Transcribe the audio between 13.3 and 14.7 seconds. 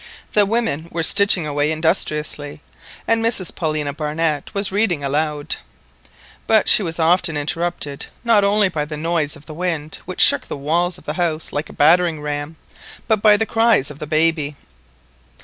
the cries of the baby.